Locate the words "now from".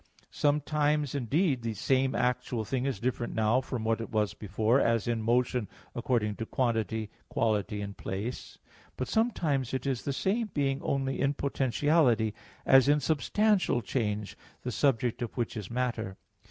3.35-3.83